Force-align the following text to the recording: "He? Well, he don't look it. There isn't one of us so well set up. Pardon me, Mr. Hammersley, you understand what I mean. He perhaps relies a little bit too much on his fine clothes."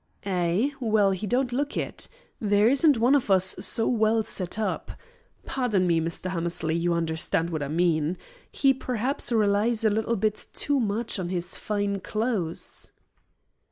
"He? 0.21 0.73
Well, 0.79 1.11
he 1.11 1.27
don't 1.27 1.51
look 1.53 1.77
it. 1.77 2.07
There 2.39 2.67
isn't 2.67 2.97
one 2.97 3.13
of 3.13 3.29
us 3.29 3.55
so 3.59 3.87
well 3.87 4.23
set 4.23 4.57
up. 4.57 4.93
Pardon 5.45 5.85
me, 5.85 6.01
Mr. 6.01 6.31
Hammersley, 6.31 6.73
you 6.73 6.91
understand 6.95 7.51
what 7.51 7.61
I 7.61 7.67
mean. 7.67 8.17
He 8.51 8.73
perhaps 8.73 9.31
relies 9.31 9.85
a 9.85 9.91
little 9.91 10.15
bit 10.15 10.47
too 10.53 10.79
much 10.79 11.19
on 11.19 11.29
his 11.29 11.55
fine 11.55 11.99
clothes." 11.99 12.89